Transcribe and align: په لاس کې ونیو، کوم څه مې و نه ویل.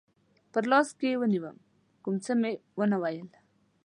په 0.51 0.59
لاس 0.71 0.87
کې 0.99 1.19
ونیو، 1.19 1.51
کوم 2.03 2.15
څه 2.25 2.31
مې 2.41 2.51
و 2.77 2.81
نه 2.91 2.97
ویل. 3.01 3.29